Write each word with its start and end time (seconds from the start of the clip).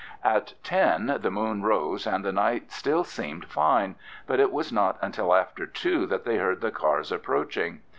At 0.23 0.55
ten 0.63 1.19
the 1.21 1.29
moon 1.29 1.61
rose 1.61 2.07
and 2.07 2.25
the 2.25 2.31
night 2.31 2.71
still 2.71 3.03
remained 3.19 3.45
fine, 3.45 3.93
but 4.25 4.39
it 4.39 4.51
was 4.51 4.71
not 4.73 4.97
until 4.99 5.35
after 5.35 5.67
two 5.67 6.07
that 6.07 6.25
they 6.25 6.37
heard 6.37 6.61
the 6.61 6.71
cars 6.71 7.11
approaching. 7.11 7.81